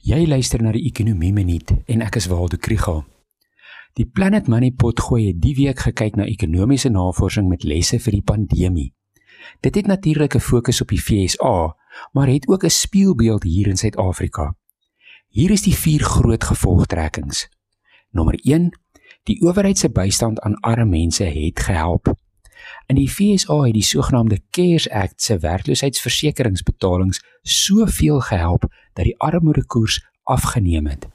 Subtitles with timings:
[0.00, 3.02] Jy luister na die Ekonomie Minuut en ek is Waldo Krügel.
[4.00, 8.16] Die Planet Money Pot gooi het die week gekyk na ekonomiese navorsing met lesse vir
[8.16, 8.86] die pandemie.
[9.60, 11.76] Dit het natuurlik 'n fokus op die FSA,
[12.12, 14.54] maar het ook 'n spieelbeeld hier in Suid-Afrika.
[15.28, 17.48] Hier is die vier groot gevolgtrekkings.
[18.10, 18.72] Nommer 1:
[19.24, 22.14] Die owerheid se bystand aan arme mense het gehelp.
[22.90, 30.00] In die FSA het die sogenaamde CARES Act se werkloosheidsversekeringsbetalings soveel gehelp dat die armoedekoers
[30.22, 31.06] afgeneem het.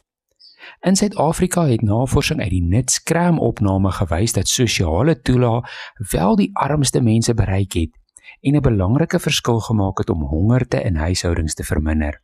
[0.88, 5.68] In Suid-Afrika het navorsing uit die Nitscram opname gewys dat sosiale toelaag
[6.12, 8.00] wel die armste mense bereik het
[8.42, 12.22] en 'n belangrike verskil gemaak het om hongerte in huishoudings te verminder.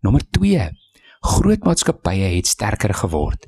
[0.00, 0.70] Nommer 2.
[1.20, 3.46] Groot maatskappye het sterker geword.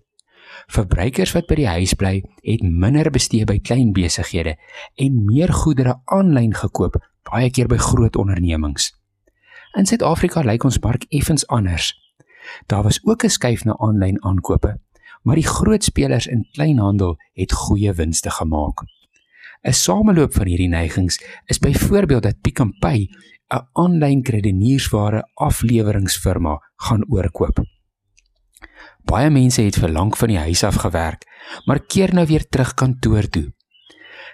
[0.66, 4.56] Verbruikers wat by die huis bly, het minder bestee by klein besighede
[4.96, 6.98] en meer goedere aanlyn gekoop,
[7.30, 8.92] baie keer by groot ondernemings.
[9.76, 11.92] In Suid-Afrika lyk ons mark effens anders.
[12.66, 14.78] Daar was ook 'n skuif na aanlyn aankope,
[15.22, 18.82] maar die groot spelers in kleinhandel het goeie winste gemaak.
[19.62, 23.08] 'n Sameloop van hierdie neigings is byvoorbeeld dat Pick n Pay
[23.54, 27.71] 'n aanlyn kredieniersware afleweringsfirma gaan oorkoop.
[29.04, 31.26] Baie mense het vir lank van die huis af gewerk,
[31.64, 33.52] maar keer nou weer terug kantoor toe.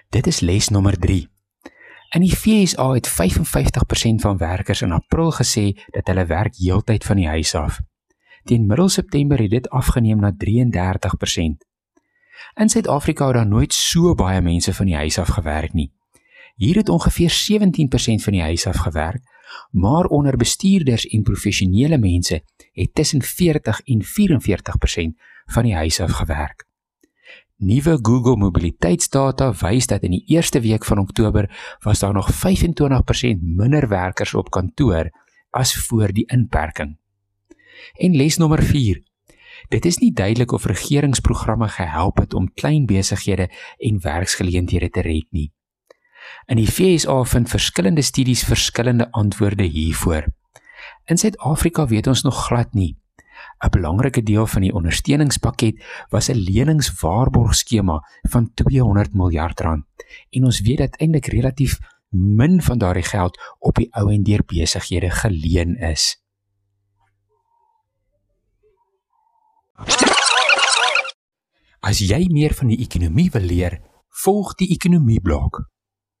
[0.09, 1.27] Dit is les nommer 3.
[2.09, 7.15] In die FSA het 55% van werkers in April gesê dat hulle werk heeltyd van
[7.15, 7.79] die huis af.
[8.43, 11.67] Teen middel September het dit afgeneem na 33%.
[12.55, 15.91] In Suid-Afrika het daar nooit so baie mense van die huis af gewerk nie.
[16.59, 19.21] Hier het ongeveer 17% van die huis af gewerk,
[19.71, 24.07] maar onder bestuurders en professionele mense het tussen 40 en 44%
[25.45, 26.65] van die huis af gewerk.
[27.55, 32.35] Nuwe Google mobiliteitsdata wys dat in die eerste week van Oktober was daar nog 25%
[33.41, 35.09] minder werkers op kantoor
[35.49, 36.97] as voor die inperking.
[37.93, 39.03] En les nommer 4.
[39.67, 45.25] Dit is nie duidelik of regeringsprogramme gehelp het om klein besighede en werksgeleenthede te red
[45.29, 45.51] nie.
[46.45, 50.25] In die FSA vind verskillende studies verskillende antwoorde hiervoor.
[51.05, 52.97] In Suid-Afrika weet ons nog glad nie.
[53.59, 59.85] 'n Belangrike deel van die ondersteuningspakket was 'n leningswaarborgskema van 200 miljard rand
[60.29, 61.77] en ons weet dat eintlik relatief
[62.09, 66.17] min van daardie geld op die ou en deur besighede geleen is.
[71.79, 73.79] As jy meer van die ekonomie wil leer,
[74.23, 75.61] volg die ekonomie blok.